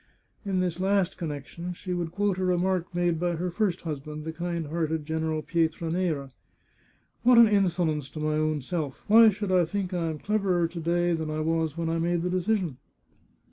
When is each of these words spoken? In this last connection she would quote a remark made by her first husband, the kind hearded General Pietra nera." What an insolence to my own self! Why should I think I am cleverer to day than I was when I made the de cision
In 0.43 0.57
this 0.57 0.79
last 0.79 1.15
connection 1.15 1.73
she 1.75 1.93
would 1.93 2.11
quote 2.11 2.39
a 2.39 2.43
remark 2.43 2.91
made 2.91 3.19
by 3.19 3.35
her 3.35 3.51
first 3.51 3.81
husband, 3.81 4.23
the 4.23 4.33
kind 4.33 4.65
hearded 4.69 5.05
General 5.05 5.43
Pietra 5.43 5.91
nera." 5.91 6.31
What 7.21 7.37
an 7.37 7.47
insolence 7.47 8.09
to 8.09 8.19
my 8.19 8.33
own 8.33 8.61
self! 8.61 9.03
Why 9.05 9.29
should 9.29 9.51
I 9.51 9.63
think 9.63 9.93
I 9.93 10.09
am 10.09 10.17
cleverer 10.17 10.67
to 10.69 10.79
day 10.79 11.13
than 11.13 11.29
I 11.29 11.41
was 11.41 11.77
when 11.77 11.87
I 11.87 11.99
made 11.99 12.23
the 12.23 12.31
de 12.31 12.37
cision 12.37 12.77